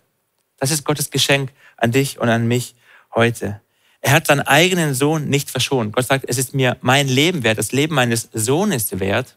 [0.59, 2.73] Das ist Gottes Geschenk an dich und an mich
[3.13, 3.61] heute.
[4.01, 5.93] Er hat seinen eigenen Sohn nicht verschont.
[5.93, 9.35] Gott sagt, es ist mir mein Leben wert, das Leben meines Sohnes wert,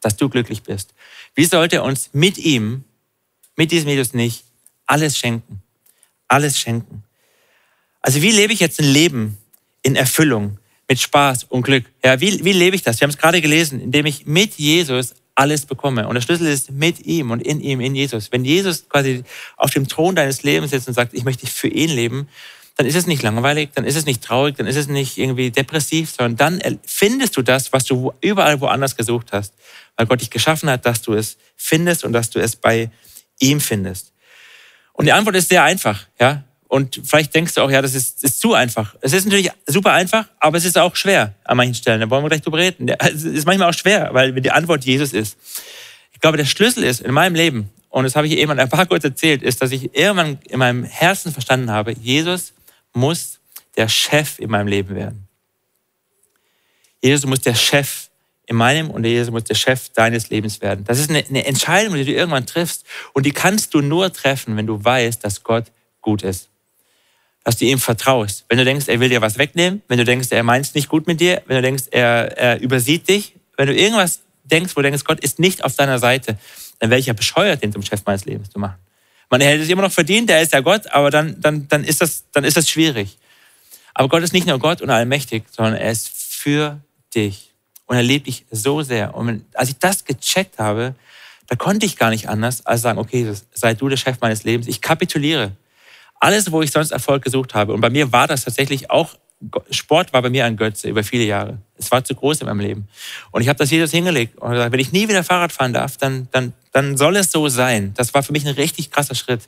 [0.00, 0.94] dass du glücklich bist.
[1.34, 2.84] Wie sollte er uns mit ihm,
[3.56, 4.44] mit diesem Jesus nicht,
[4.86, 5.62] alles schenken?
[6.28, 7.04] Alles schenken.
[8.00, 9.38] Also wie lebe ich jetzt ein Leben
[9.82, 10.58] in Erfüllung,
[10.88, 11.84] mit Spaß und Glück?
[12.04, 13.00] Ja, wie, wie lebe ich das?
[13.00, 16.06] Wir haben es gerade gelesen, indem ich mit Jesus alles bekomme.
[16.06, 18.30] Und der Schlüssel ist mit ihm und in ihm, in Jesus.
[18.30, 19.24] Wenn Jesus quasi
[19.56, 22.28] auf dem Thron deines Lebens sitzt und sagt, ich möchte für ihn leben,
[22.76, 25.50] dann ist es nicht langweilig, dann ist es nicht traurig, dann ist es nicht irgendwie
[25.50, 29.54] depressiv, sondern dann findest du das, was du überall woanders gesucht hast,
[29.96, 32.90] weil Gott dich geschaffen hat, dass du es findest und dass du es bei
[33.50, 34.12] ihm findest.
[34.92, 36.44] Und die Antwort ist sehr einfach, ja.
[36.66, 38.96] Und vielleicht denkst du auch, ja, das ist, ist zu einfach.
[39.00, 42.00] Es ist natürlich super einfach, aber es ist auch schwer an manchen Stellen.
[42.00, 42.88] Da wollen wir gleich drüber reden.
[42.88, 45.36] Es ist manchmal auch schwer, weil die Antwort Jesus ist.
[46.12, 48.86] Ich glaube, der Schlüssel ist in meinem Leben, und das habe ich eben ein paar
[48.86, 52.52] kurz erzählt, ist, dass ich irgendwann in meinem Herzen verstanden habe, Jesus
[52.92, 53.38] muss
[53.76, 55.28] der Chef in meinem Leben werden.
[57.00, 58.08] Jesus muss der Chef
[58.46, 60.84] in meinem und Jesus muss der Chef deines Lebens werden.
[60.84, 62.84] Das ist eine, eine Entscheidung, die du irgendwann triffst.
[63.12, 65.66] Und die kannst du nur treffen, wenn du weißt, dass Gott
[66.00, 66.50] gut ist.
[67.42, 68.44] Dass du ihm vertraust.
[68.48, 70.88] Wenn du denkst, er will dir was wegnehmen, wenn du denkst, er meint es nicht
[70.88, 74.80] gut mit dir, wenn du denkst, er, er übersieht dich, wenn du irgendwas denkst, wo
[74.80, 76.38] du denkst, Gott ist nicht auf deiner Seite,
[76.78, 78.78] dann wäre ich ja bescheuert, den zum Chef meines Lebens zu machen.
[79.30, 82.00] Man hätte es immer noch verdient, der ist ja Gott, aber dann, dann, dann, ist
[82.00, 83.16] das, dann ist das schwierig.
[83.94, 86.80] Aber Gott ist nicht nur Gott und allmächtig, sondern er ist für
[87.14, 87.53] dich.
[87.86, 89.14] Und er liebt dich so sehr.
[89.14, 90.94] Und als ich das gecheckt habe,
[91.46, 94.66] da konnte ich gar nicht anders, als sagen, okay, sei du der Chef meines Lebens.
[94.66, 95.52] Ich kapituliere.
[96.18, 97.74] Alles, wo ich sonst Erfolg gesucht habe.
[97.74, 99.16] Und bei mir war das tatsächlich auch
[99.70, 101.58] Sport war bei mir ein Götze über viele Jahre.
[101.76, 102.88] Es war zu groß in meinem Leben.
[103.30, 105.96] Und ich habe das Jesus hingelegt und gesagt, wenn ich nie wieder Fahrrad fahren darf,
[105.96, 107.92] dann, dann, dann soll es so sein.
[107.94, 109.42] Das war für mich ein richtig krasser Schritt.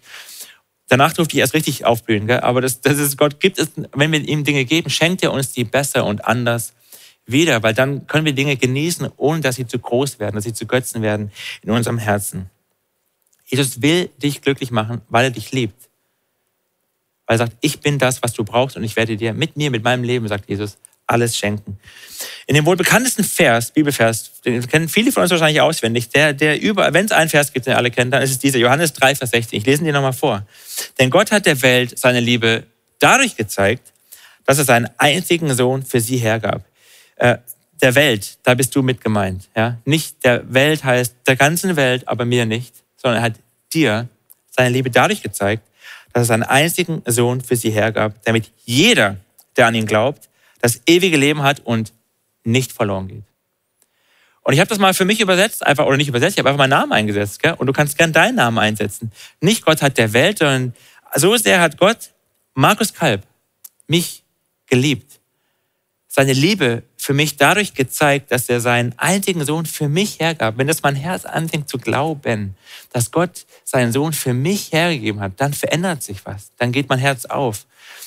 [0.89, 2.27] Danach durfte ich erst richtig aufblühen.
[2.27, 2.41] Gell?
[2.41, 5.53] Aber das, das ist, Gott gibt es, wenn wir ihm Dinge geben, schenkt er uns
[5.53, 6.75] die besser und anders
[7.27, 10.53] wieder, weil dann können wir Dinge genießen, ohne dass sie zu groß werden, dass sie
[10.53, 11.31] zu Götzen werden
[11.63, 12.51] in unserem Herzen.
[13.45, 15.87] Jesus will dich glücklich machen, weil er dich liebt
[17.27, 19.71] weil er sagt, ich bin das, was du brauchst und ich werde dir mit mir,
[19.71, 21.79] mit meinem Leben, sagt Jesus, alles schenken.
[22.47, 26.61] In dem wohl bekanntesten Vers, Bibelvers, den kennen viele von uns wahrscheinlich auswendig, der, der
[26.61, 29.15] über, wenn es einen Vers gibt, den alle kennen, dann ist es dieser, Johannes 3,
[29.15, 29.59] Vers 16.
[29.59, 30.47] Ich lese ihn dir nochmal vor.
[30.99, 32.65] Denn Gott hat der Welt seine Liebe
[32.99, 33.93] dadurch gezeigt,
[34.47, 36.65] dass er seinen einzigen Sohn für sie hergab.
[37.17, 37.39] Äh,
[37.83, 39.49] der Welt, da bist du mit gemeint.
[39.55, 39.79] Ja?
[39.85, 43.35] Nicht der Welt heißt der ganzen Welt, aber mir nicht, sondern er hat
[43.73, 44.09] dir
[44.51, 45.63] seine Liebe dadurch gezeigt,
[46.13, 49.17] dass er seinen einzigen Sohn für sie hergab, damit jeder,
[49.57, 50.29] der an ihn glaubt,
[50.61, 51.93] das ewige Leben hat und
[52.45, 53.25] nicht verloren geht.
[54.43, 56.59] Und ich habe das mal für mich übersetzt, einfach, oder nicht übersetzt, ich habe einfach
[56.59, 57.43] meinen Namen eingesetzt.
[57.43, 57.55] Gell?
[57.55, 59.11] Und du kannst gern deinen Namen einsetzen.
[59.41, 60.73] Nicht Gott hat der Welt, sondern
[61.17, 62.11] so sehr hat Gott
[62.55, 63.23] Markus Kalb
[63.89, 64.23] mich
[64.67, 65.21] geliebt.
[66.07, 70.59] Seine Liebe für mich dadurch gezeigt, dass er seinen einzigen Sohn für mich hergab.
[70.59, 72.57] Wenn das mein Herz anfängt zu glauben,
[72.93, 76.51] dass Gott seinen Sohn für mich hergegeben hat, dann verändert sich was.
[76.59, 77.67] Dann geht mein Herz auf.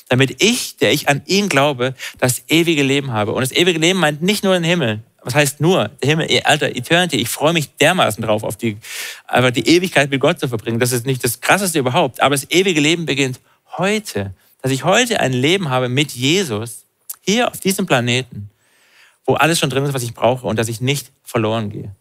[0.10, 3.32] Damit ich, der ich an ihn glaube, das ewige Leben habe.
[3.32, 5.00] Und das ewige Leben meint nicht nur den Himmel.
[5.22, 5.92] Was heißt nur?
[6.04, 7.16] Der Himmel, alter Eternity.
[7.22, 8.76] Ich freue mich dermaßen drauf, auf die,
[9.28, 10.80] einfach die Ewigkeit mit Gott zu verbringen.
[10.80, 12.22] Das ist nicht das Krasseste überhaupt.
[12.22, 13.40] Aber das ewige Leben beginnt
[13.78, 14.34] heute.
[14.62, 16.84] Dass ich heute ein Leben habe mit Jesus,
[17.22, 18.50] hier auf diesem Planeten
[19.30, 21.92] wo alles schon drin ist, was ich brauche und dass ich nicht verloren gehe.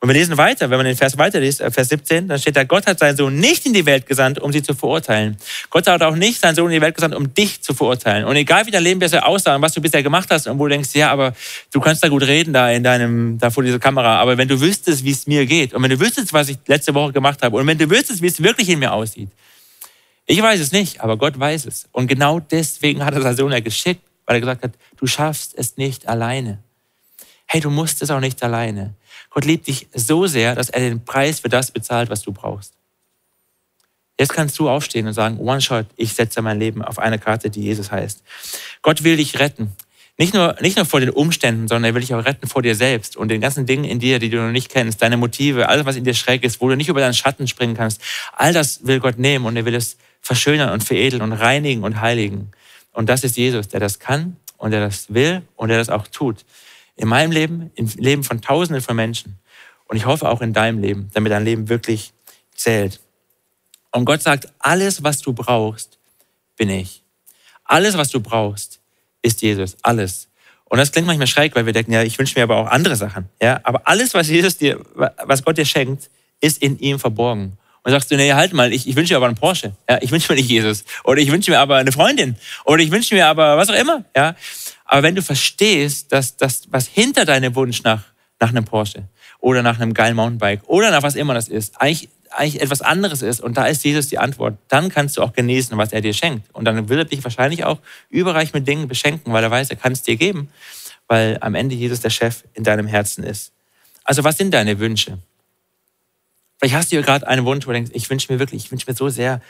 [0.00, 2.64] Und wir lesen weiter, wenn man den Vers weiterliest, äh, Vers 17, dann steht da,
[2.64, 5.36] Gott hat seinen Sohn nicht in die Welt gesandt, um sie zu verurteilen.
[5.68, 8.24] Gott hat auch nicht seinen Sohn in die Welt gesandt, um dich zu verurteilen.
[8.24, 10.64] Und egal wie dein Leben bisher aussah und was du bisher gemacht hast und wo
[10.64, 11.34] du denkst, ja, aber
[11.72, 14.58] du kannst da gut reden da in deinem, da vor dieser Kamera, aber wenn du
[14.58, 17.58] wüsstest, wie es mir geht und wenn du wüsstest, was ich letzte Woche gemacht habe
[17.58, 19.28] und wenn du wüsstest, wie es wirklich in mir aussieht.
[20.24, 21.86] Ich weiß es nicht, aber Gott weiß es.
[21.92, 25.54] Und genau deswegen hat er seinen Sohn ja geschickt, weil er gesagt hat, du schaffst
[25.54, 26.58] es nicht alleine
[27.48, 28.94] hey, du musst es auch nicht alleine.
[29.30, 32.74] Gott liebt dich so sehr, dass er den Preis für das bezahlt, was du brauchst.
[34.20, 37.50] Jetzt kannst du aufstehen und sagen, One Shot, ich setze mein Leben auf eine Karte,
[37.50, 38.22] die Jesus heißt.
[38.82, 39.72] Gott will dich retten.
[40.20, 42.74] Nicht nur, nicht nur vor den Umständen, sondern er will dich auch retten vor dir
[42.74, 45.86] selbst und den ganzen Dingen in dir, die du noch nicht kennst, deine Motive, alles,
[45.86, 48.02] was in dir schräg ist, wo du nicht über deinen Schatten springen kannst.
[48.32, 52.00] All das will Gott nehmen und er will es verschönern und veredeln und reinigen und
[52.00, 52.50] heiligen.
[52.92, 56.08] Und das ist Jesus, der das kann und der das will und der das auch
[56.08, 56.44] tut.
[56.98, 59.38] In meinem Leben, im Leben von Tausenden von Menschen.
[59.86, 62.12] Und ich hoffe auch in deinem Leben, damit dein Leben wirklich
[62.54, 63.00] zählt.
[63.92, 65.98] Und Gott sagt, alles, was du brauchst,
[66.56, 67.02] bin ich.
[67.64, 68.80] Alles, was du brauchst,
[69.22, 69.76] ist Jesus.
[69.82, 70.28] Alles.
[70.64, 72.96] Und das klingt manchmal schräg, weil wir denken, ja, ich wünsche mir aber auch andere
[72.96, 73.28] Sachen.
[73.40, 77.56] Ja, aber alles, was Jesus dir, was Gott dir schenkt, ist in ihm verborgen.
[77.88, 79.72] Und sagst du, nee, halt mal, ich, ich wünsche mir aber einen Porsche.
[79.88, 80.84] Ja, ich wünsche mir nicht Jesus.
[81.04, 82.36] Oder ich wünsche mir aber eine Freundin.
[82.66, 84.04] Oder ich wünsche mir aber was auch immer.
[84.14, 84.36] Ja,
[84.84, 88.02] aber wenn du verstehst, dass das, was hinter deinem Wunsch nach,
[88.40, 89.04] nach einem Porsche
[89.40, 93.22] oder nach einem geilen Mountainbike oder nach was immer das ist, eigentlich eigentlich etwas anderes
[93.22, 96.12] ist und da ist Jesus die Antwort, dann kannst du auch genießen, was er dir
[96.12, 96.54] schenkt.
[96.54, 97.78] Und dann will er dich wahrscheinlich auch
[98.10, 100.50] überreich mit Dingen beschenken, weil er weiß, er kann es dir geben,
[101.06, 103.52] weil am Ende Jesus der Chef in deinem Herzen ist.
[104.04, 105.20] Also was sind deine Wünsche?
[106.58, 108.70] Vielleicht hast du ja gerade einen Wunsch, wo du denkst, ich wünsche mir wirklich, ich
[108.70, 109.40] wünsche mir so sehr,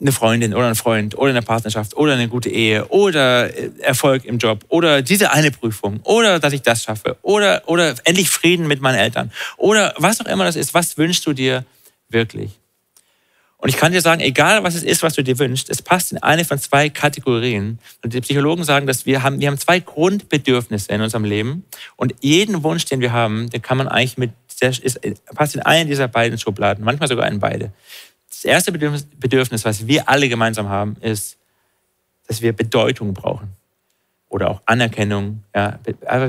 [0.00, 4.24] eine Freundin oder einen Freund oder eine Partnerschaft oder eine gute Ehe oder äh, Erfolg
[4.26, 8.66] im Job oder diese eine Prüfung oder dass ich das schaffe oder, oder endlich Frieden
[8.66, 11.64] mit meinen Eltern oder was auch immer das ist, was wünschst du dir
[12.10, 12.50] wirklich?
[13.58, 16.12] Und ich kann dir sagen, egal was es ist, was du dir wünschst, es passt
[16.12, 17.78] in eine von zwei Kategorien.
[18.04, 21.64] Und die Psychologen sagen, dass wir haben, wir haben zwei Grundbedürfnisse in unserem Leben.
[21.96, 25.00] Und jeden Wunsch, den wir haben, den kann man eigentlich mit, der ist,
[25.34, 27.72] passt in eine dieser beiden Schubladen, manchmal sogar in beide.
[28.28, 31.38] Das erste Bedürfnis, was wir alle gemeinsam haben, ist,
[32.26, 33.48] dass wir Bedeutung brauchen
[34.28, 35.42] oder auch Anerkennung.
[35.54, 35.78] Ja,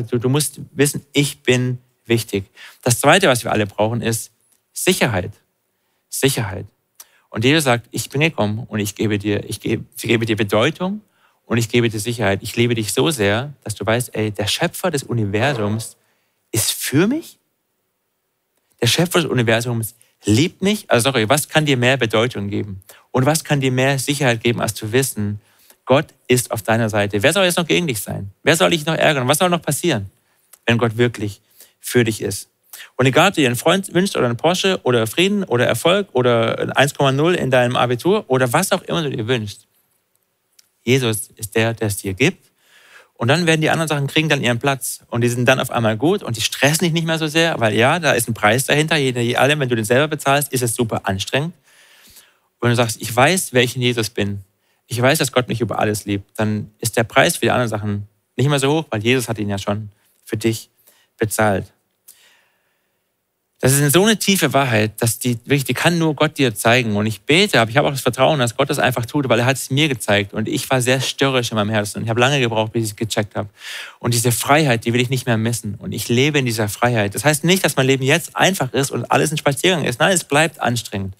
[0.09, 2.45] du, du musst wissen, ich bin wichtig.
[2.83, 4.31] Das zweite, was wir alle brauchen, ist
[4.73, 5.31] Sicherheit.
[6.09, 6.65] Sicherheit.
[7.29, 10.35] Und Jesus sagt, ich bin gekommen und ich gebe dir, ich gebe, ich gebe dir
[10.35, 11.01] Bedeutung
[11.45, 12.39] und ich gebe dir Sicherheit.
[12.41, 15.97] Ich liebe dich so sehr, dass du weißt, ey, der Schöpfer des Universums
[16.51, 17.37] ist für mich.
[18.81, 22.83] Der Schöpfer des Universums liebt mich, also sorry, was kann dir mehr Bedeutung geben?
[23.11, 25.41] Und was kann dir mehr Sicherheit geben, als zu wissen,
[25.85, 27.23] Gott ist auf deiner Seite.
[27.23, 28.31] Wer soll jetzt noch gegen dich sein?
[28.43, 29.27] Wer soll dich noch ärgern?
[29.27, 30.11] Was soll noch passieren,
[30.65, 31.41] wenn Gott wirklich
[31.79, 32.49] für dich ist?
[32.97, 36.09] Und egal, ob du dir einen Freund wünschst oder einen Porsche oder Frieden oder Erfolg
[36.13, 39.65] oder 1,0 in deinem Abitur oder was auch immer du dir wünschst,
[40.83, 42.51] Jesus ist der, der es dir gibt
[43.17, 44.99] und dann werden die anderen Sachen kriegen dann ihren Platz.
[45.09, 47.59] Und die sind dann auf einmal gut und die stressen dich nicht mehr so sehr,
[47.59, 48.95] weil ja, da ist ein Preis dahinter.
[48.95, 51.55] Je allem, wenn du den selber bezahlst, ist es super anstrengend.
[52.59, 54.43] Und wenn du sagst, ich weiß, wer ich in Jesus bin,
[54.85, 57.69] ich weiß, dass Gott mich über alles liebt, dann ist der Preis für die anderen
[57.69, 59.89] Sachen nicht mehr so hoch, weil Jesus hat ihn ja schon
[60.23, 60.69] für dich
[61.17, 61.73] bezahlt.
[63.59, 66.95] Das ist so eine tiefe Wahrheit, dass die wirklich, die kann nur Gott dir zeigen.
[66.95, 69.39] Und ich bete, aber ich habe auch das Vertrauen, dass Gott das einfach tut, weil
[69.39, 70.31] er hat es mir gezeigt.
[70.33, 71.97] Und ich war sehr störrisch in meinem Herzen.
[71.97, 73.49] Und ich habe lange gebraucht, bis ich es gecheckt habe.
[73.97, 75.73] Und diese Freiheit, die will ich nicht mehr missen.
[75.73, 77.15] Und ich lebe in dieser Freiheit.
[77.15, 79.99] Das heißt nicht, dass mein Leben jetzt einfach ist und alles ein Spaziergang ist.
[79.99, 81.15] Nein, es bleibt anstrengend.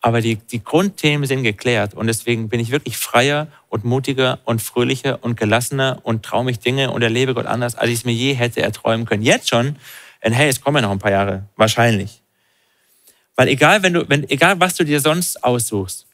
[0.00, 1.94] Aber die, die Grundthemen sind geklärt.
[1.94, 6.60] Und deswegen bin ich wirklich freier und mutiger und fröhlicher und gelassener und traue mich
[6.60, 9.24] Dinge und erlebe Gott anders, als ich es mir je hätte erträumen können.
[9.24, 9.74] Jetzt schon
[10.26, 12.20] und hey, es kommen ja noch ein paar Jahre, wahrscheinlich.
[13.36, 16.06] Weil egal, wenn du, wenn, egal was du dir sonst aussuchst,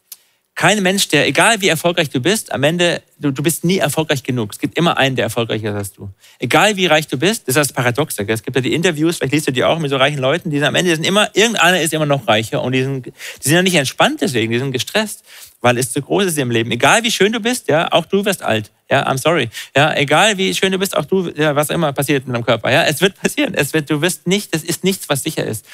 [0.54, 4.22] kein Mensch, der, egal wie erfolgreich du bist, am Ende, du, du bist nie erfolgreich
[4.22, 4.52] genug.
[4.52, 6.10] Es gibt immer einen, der erfolgreicher ist als du.
[6.38, 8.26] Egal wie reich du bist, das ist das Paradoxe.
[8.28, 10.58] Es gibt ja die Interviews, vielleicht liest du die auch mit so reichen Leuten, die
[10.58, 13.54] sind am Ende sind immer, irgendeiner ist immer noch reicher und die sind, die sind
[13.54, 15.24] ja nicht entspannt deswegen, die sind gestresst,
[15.62, 16.70] weil es zu groß ist im Leben.
[16.70, 18.70] Egal wie schön du bist, ja, auch du wirst alt.
[18.92, 19.48] Ja, I'm sorry.
[19.74, 22.70] Ja, egal wie schön du bist, auch du, ja, was immer passiert mit deinem Körper.
[22.70, 23.54] Ja, es wird passieren.
[23.54, 25.64] Es wird, du wirst nicht, das ist nichts, was sicher ist.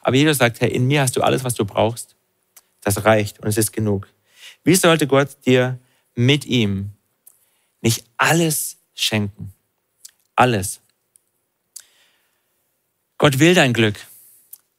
[0.00, 2.14] Aber Jesus sagt, hey, in mir hast du alles, was du brauchst.
[2.82, 4.06] Das reicht und es ist genug.
[4.62, 5.80] Wie sollte Gott dir
[6.14, 6.92] mit ihm
[7.80, 9.52] nicht alles schenken?
[10.36, 10.80] Alles.
[13.16, 13.96] Gott will dein Glück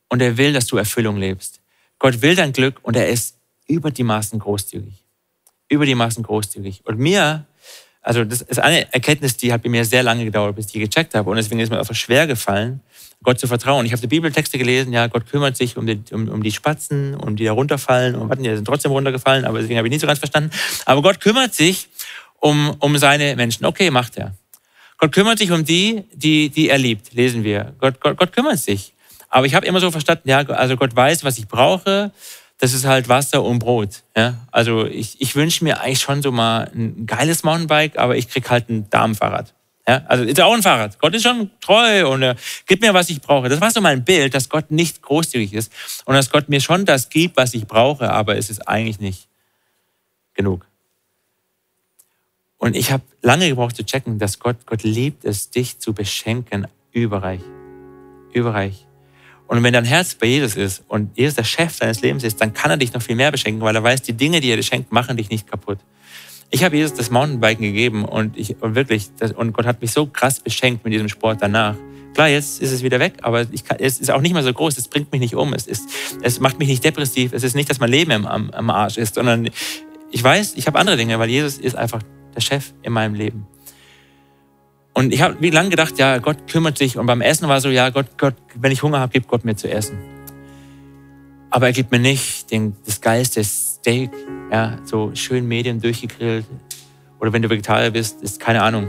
[0.07, 1.59] und er will, dass du Erfüllung lebst.
[1.97, 3.35] Gott will dein Glück und er ist
[3.67, 5.03] über die Maßen großzügig.
[5.67, 6.85] Über die Maßen großzügig.
[6.85, 7.45] Und mir,
[8.01, 10.79] also das ist eine Erkenntnis, die hat bei mir sehr lange gedauert, bis ich die
[10.79, 11.29] gecheckt habe.
[11.29, 12.81] Und deswegen ist mir einfach schwer gefallen,
[13.21, 13.85] Gott zu vertrauen.
[13.85, 17.15] Ich habe die Bibeltexte gelesen, ja, Gott kümmert sich um die, um, um die Spatzen,
[17.15, 18.15] um die da runterfallen.
[18.15, 20.51] Und warten, die sind trotzdem runtergefallen, aber deswegen habe ich nicht so ganz verstanden.
[20.85, 21.89] Aber Gott kümmert sich
[22.39, 23.65] um, um seine Menschen.
[23.65, 24.33] Okay, macht er.
[24.97, 27.73] Gott kümmert sich um die, die, die er liebt, lesen wir.
[27.79, 28.93] Gott, Gott, Gott kümmert sich.
[29.29, 32.11] Aber ich habe immer so verstanden, ja, also Gott weiß, was ich brauche.
[32.59, 34.03] Das ist halt Wasser und Brot.
[34.15, 34.35] Ja?
[34.51, 38.49] Also ich, ich wünsche mir eigentlich schon so mal ein geiles Mountainbike, aber ich krieg
[38.49, 39.53] halt ein Damenfahrrad.
[39.89, 40.99] Ja, also ist auch ein Fahrrad.
[40.99, 42.35] Gott ist schon treu und er
[42.67, 43.49] gibt mir, was ich brauche.
[43.49, 45.71] Das war so mein Bild, dass Gott nicht großzügig ist
[46.05, 49.27] und dass Gott mir schon das gibt, was ich brauche, aber es ist eigentlich nicht
[50.35, 50.67] genug.
[52.59, 56.67] Und ich habe lange gebraucht zu checken, dass Gott, Gott liebt es, dich zu beschenken,
[56.91, 57.41] überreich.
[58.31, 58.85] Überreich.
[59.49, 62.53] Und wenn dein Herz bei Jesus ist und Jesus der Chef deines Lebens ist, dann
[62.53, 64.63] kann er dich noch viel mehr beschenken, weil er weiß, die Dinge, die er dir
[64.63, 65.79] schenkt, machen dich nicht kaputt.
[66.51, 69.91] Ich habe Jesus das Mountainbiken gegeben und ich und wirklich das, und Gott hat mich
[69.91, 71.75] so krass beschenkt mit diesem Sport danach,
[72.13, 74.77] Klar, jetzt ist es wieder weg, aber kann, es ist auch nicht mehr so groß.
[74.77, 75.53] Es bringt mich nicht um.
[75.53, 75.89] Es, ist,
[76.21, 77.33] es macht mich nicht depressiv.
[77.33, 79.49] Es ist nicht, dass mein Leben am, am, am Arsch ist, sondern
[80.11, 82.01] ich weiß, ich habe andere Dinge, weil Jesus ist einfach
[82.35, 83.47] der Chef in meinem Leben.
[84.93, 86.97] Und ich habe wie lange gedacht, ja, Gott kümmert sich.
[86.97, 89.55] Und beim Essen war so, ja, Gott, Gott, wenn ich Hunger habe, gibt Gott mir
[89.55, 89.97] zu essen.
[91.51, 94.11] Aber er gibt mir nicht den, das geilste Steak,
[94.51, 96.45] ja, so schön medium durchgegrillt.
[97.19, 98.87] Oder wenn du Vegetarier bist, ist keine Ahnung,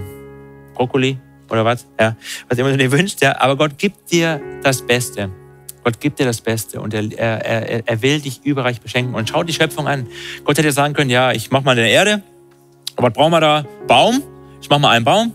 [0.75, 2.17] Brokkoli oder was, ja,
[2.49, 3.41] was immer du dir wünschst, ja.
[3.41, 5.31] Aber Gott gibt dir das Beste.
[5.83, 9.15] Gott gibt dir das Beste und er, er, er will dich überreich beschenken.
[9.15, 10.07] Und schau die Schöpfung an.
[10.45, 12.23] Gott hätte sagen können, ja, ich mach mal eine Erde.
[12.97, 13.65] Was brauchen wir da?
[13.87, 14.23] Baum.
[14.61, 15.33] Ich mach mal einen Baum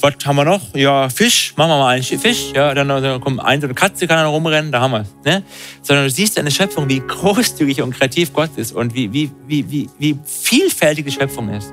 [0.00, 0.74] was haben wir noch?
[0.74, 2.52] Ja, Fisch, machen wir mal einen Fisch.
[2.54, 5.14] Ja, dann, dann kommt ein, eine Katze kann dann rumrennen, da haben wir es.
[5.24, 5.42] Ne?
[5.82, 9.70] Sondern du siehst eine Schöpfung, wie großzügig und kreativ Gott ist und wie, wie, wie,
[9.70, 11.72] wie, wie vielfältig die Schöpfung ist.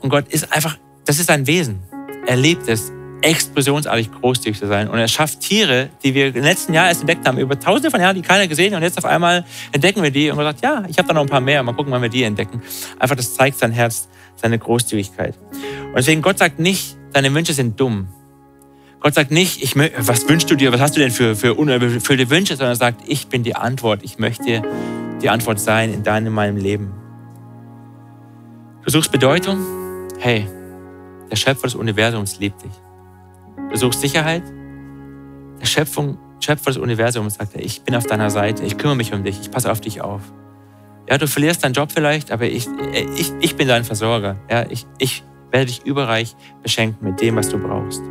[0.00, 1.80] Und Gott ist einfach, das ist ein Wesen.
[2.26, 2.92] Er liebt es,
[3.22, 4.88] explosionsartig großzügig zu sein.
[4.88, 8.00] Und er schafft Tiere, die wir im letzten Jahr erst entdeckt haben, über tausende von
[8.00, 8.78] Jahren, die keiner gesehen hat.
[8.78, 11.22] Und jetzt auf einmal entdecken wir die und man sagt, ja, ich habe da noch
[11.22, 11.62] ein paar mehr.
[11.62, 12.62] Mal gucken, wann wir die entdecken.
[12.98, 15.34] Einfach, das zeigt sein Herz, seine Großzügigkeit.
[15.86, 18.08] Und deswegen, Gott sagt nicht, deine Wünsche sind dumm.
[19.00, 22.30] Gott sagt nicht, ich, was wünschst du dir, was hast du denn für, für unerfüllte
[22.30, 24.00] Wünsche, sondern er sagt, ich bin die Antwort.
[24.02, 24.62] Ich möchte
[25.22, 26.92] die Antwort sein in deinem, in meinem Leben.
[28.84, 29.58] Du suchst Bedeutung?
[30.18, 30.46] Hey,
[31.30, 32.72] der Schöpfer des Universums liebt dich.
[33.70, 34.42] Du suchst Sicherheit?
[35.60, 39.24] Der Schöpfung, Schöpfer des Universums sagt ich bin auf deiner Seite, ich kümmere mich um
[39.24, 40.20] dich, ich passe auf dich auf.
[41.08, 42.68] Ja, du verlierst deinen Job vielleicht, aber ich,
[43.16, 44.36] ich, ich bin dein Versorger.
[44.50, 48.02] Ja, ich, ich werde dich überreich beschenken mit dem, was du brauchst.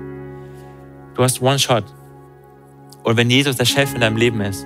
[1.14, 1.86] Du hast One Shot.
[3.04, 4.66] Und wenn Jesus der Chef in deinem Leben ist,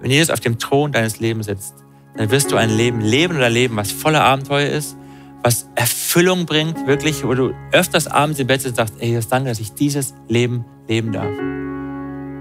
[0.00, 1.74] wenn Jesus auf dem Thron deines Lebens sitzt,
[2.16, 4.96] dann wirst du ein Leben leben oder leben, was voller Abenteuer ist,
[5.42, 9.28] was Erfüllung bringt, wirklich, wo du öfters abends im Bett sitzt und sagst, ey, Jesus,
[9.28, 11.32] danke, dass ich dieses Leben leben darf.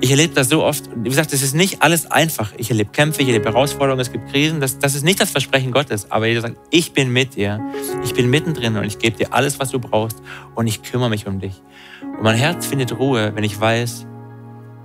[0.02, 0.90] Ich erlebe das so oft.
[0.96, 2.54] Wie gesagt, es ist nicht alles einfach.
[2.58, 4.60] Ich erlebe Kämpfe, ich erlebe Herausforderungen, es gibt Krisen.
[4.60, 6.12] Das, das ist nicht das Versprechen Gottes.
[6.12, 7.62] Aber Jesus sagt, ich bin mit dir.
[8.04, 10.22] Ich bin mittendrin und ich gebe dir alles, was du brauchst.
[10.54, 11.62] Und ich kümmere mich um dich.
[12.02, 14.06] Und mein Herz findet Ruhe, wenn ich weiß,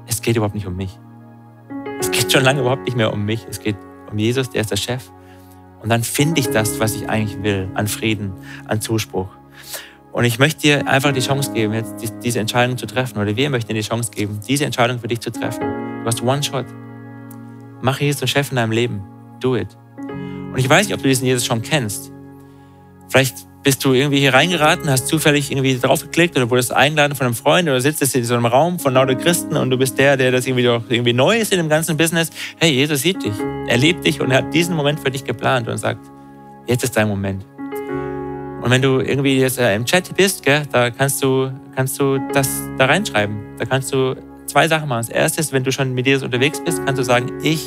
[0.06, 0.98] es geht überhaupt nicht um mich.
[1.98, 3.46] Es geht schon lange überhaupt nicht mehr um mich.
[3.48, 3.76] Es geht
[4.10, 5.10] um Jesus, der ist der Chef.
[5.82, 8.32] Und dann finde ich das, was ich eigentlich will, an Frieden,
[8.66, 9.28] an Zuspruch.
[10.12, 13.18] Und ich möchte dir einfach die Chance geben, jetzt diese Entscheidung zu treffen.
[13.18, 15.60] Oder wir möchten dir die Chance geben, diese Entscheidung für dich zu treffen.
[16.02, 16.66] Du hast One Shot.
[17.80, 19.02] Mach Jesus zum Chef in deinem Leben.
[19.40, 19.68] Do it.
[19.98, 22.12] Und ich weiß nicht, ob du diesen Jesus schon kennst.
[23.08, 27.34] Vielleicht bist du irgendwie hier reingeraten, hast zufällig irgendwie draufgeklickt oder wurdest eingeladen von einem
[27.34, 30.32] Freund oder sitzt in so einem Raum von lauter Christen und du bist der, der
[30.32, 32.30] das irgendwie doch irgendwie neu ist in dem ganzen Business.
[32.58, 33.34] Hey, Jesus sieht dich.
[33.68, 36.00] Er liebt dich und er hat diesen Moment für dich geplant und sagt,
[36.66, 37.44] jetzt ist dein Moment.
[38.70, 42.20] Und wenn du irgendwie jetzt äh, im Chat bist, gell, da kannst du, kannst du
[42.32, 43.56] das da reinschreiben.
[43.58, 44.14] Da kannst du
[44.46, 45.00] zwei Sachen machen.
[45.00, 47.66] Das erste ist, wenn du schon mit Jesus unterwegs bist, kannst du sagen, ich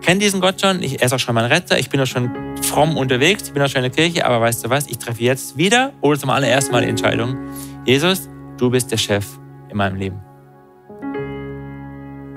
[0.00, 2.30] kenne diesen Gott schon, ich, er ist auch schon mein Retter, ich bin auch schon
[2.62, 5.22] fromm unterwegs, ich bin auch schon in der Kirche, aber weißt du was, ich treffe
[5.22, 7.36] jetzt wieder oder zum allerersten Mal die Entscheidung,
[7.84, 9.26] Jesus, du bist der Chef
[9.68, 10.29] in meinem Leben.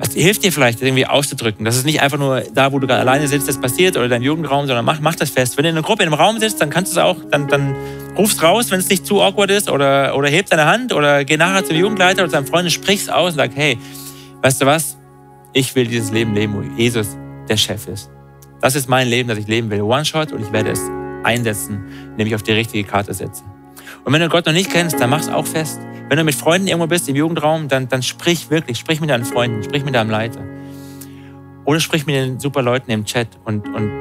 [0.06, 1.64] Was hilft dir vielleicht, das irgendwie auszudrücken.
[1.64, 4.22] Das ist nicht einfach nur da, wo du gerade alleine sitzt, das passiert oder dein
[4.22, 5.56] Jugendraum, sondern mach, mach das fest.
[5.56, 7.48] Wenn du in einer Gruppe in einem Raum sitzt, dann kannst du es auch, dann,
[7.48, 7.74] dann
[8.18, 11.38] rufst raus, wenn es nicht zu awkward ist oder, oder heb deine Hand oder geh
[11.38, 13.78] nachher zum Jugendleiter oder zu deinem Freund und sprichst aus und sag, hey,
[14.42, 14.98] weißt du was?
[15.54, 17.16] Ich will dieses Leben leben, wo Jesus
[17.48, 18.10] der Chef ist.
[18.60, 19.84] Das ist mein Leben, das ich leben will.
[19.84, 20.82] One Shot und ich werde es
[21.24, 23.44] einsetzen, indem ich auf die richtige Karte setze.
[24.04, 25.80] Und wenn du Gott noch nicht kennst, dann mach es auch fest.
[26.10, 29.26] Wenn du mit Freunden irgendwo bist im Jugendraum, dann, dann sprich wirklich, sprich mit deinen
[29.26, 30.42] Freunden, sprich mit deinem Leiter.
[31.66, 33.92] Oder sprich mit den super Leuten im Chat und, und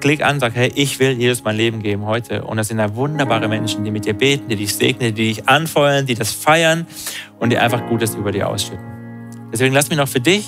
[0.00, 2.44] klick an, sag, hey, ich will Jesus mein Leben geben heute.
[2.44, 5.48] Und das sind da wunderbare Menschen, die mit dir beten, die dich segnen, die dich
[5.48, 6.86] anfeuern, die das feiern
[7.38, 8.84] und die einfach Gutes über dir ausschütten.
[9.52, 10.46] Deswegen lass mich noch für dich,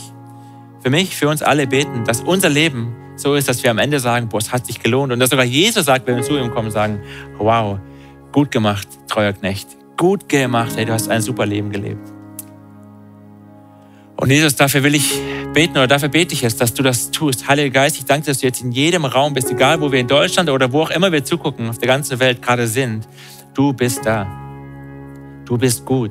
[0.80, 4.00] für mich, für uns alle beten, dass unser Leben so ist, dass wir am Ende
[4.00, 5.12] sagen, boah, es hat sich gelohnt.
[5.12, 7.00] Und dass sogar Jesus sagt, wenn wir zu ihm kommen, sagen,
[7.36, 7.78] wow,
[8.30, 10.72] gut gemacht, treuer Knecht gut gemacht.
[10.74, 12.12] Hey, du hast ein super Leben gelebt.
[14.16, 15.14] Und Jesus, dafür will ich
[15.54, 17.46] beten oder dafür bete ich jetzt, dass du das tust.
[17.46, 20.08] Heiliger Geist, ich danke, dass du jetzt in jedem Raum bist, egal wo wir in
[20.08, 23.06] Deutschland oder wo auch immer wir zugucken, auf der ganzen Welt gerade sind.
[23.54, 24.26] Du bist da.
[25.44, 26.10] Du bist gut.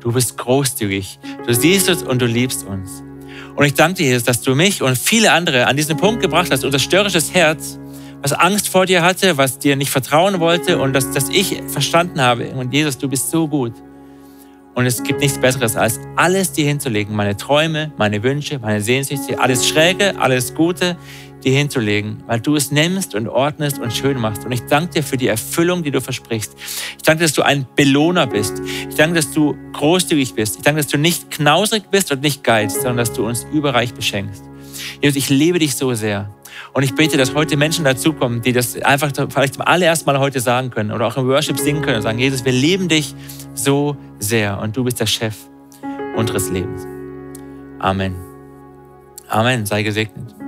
[0.00, 1.18] Du bist großzügig.
[1.46, 3.02] Du siehst uns und du liebst uns.
[3.54, 6.48] Und ich danke dir, Jesus, dass du mich und viele andere an diesen Punkt gebracht
[6.50, 7.78] hast, unser störrisches Herz,
[8.22, 12.20] was Angst vor dir hatte, was dir nicht vertrauen wollte und dass, dass ich verstanden
[12.20, 13.72] habe, und Jesus, du bist so gut.
[14.74, 17.14] Und es gibt nichts Besseres, als alles dir hinzulegen.
[17.14, 20.96] Meine Träume, meine Wünsche, meine Sehnsüchte, alles Schräge, alles Gute,
[21.44, 24.46] dir hinzulegen, weil du es nimmst und ordnest und schön machst.
[24.46, 26.54] Und ich danke dir für die Erfüllung, die du versprichst.
[26.96, 28.62] Ich danke, dass du ein Belohner bist.
[28.88, 30.56] Ich danke, dass du großzügig bist.
[30.56, 33.92] Ich danke, dass du nicht knausrig bist und nicht geizt, sondern dass du uns überreich
[33.92, 34.51] beschenkst.
[35.00, 36.30] Jesus, ich liebe dich so sehr.
[36.72, 40.40] Und ich bete, dass heute Menschen dazukommen, die das einfach vielleicht zum allerersten Mal heute
[40.40, 43.14] sagen können oder auch im Worship singen können und sagen, Jesus, wir lieben dich
[43.54, 45.36] so sehr und du bist der Chef
[46.16, 46.86] unseres Lebens.
[47.78, 48.14] Amen.
[49.28, 49.66] Amen.
[49.66, 50.41] Sei gesegnet.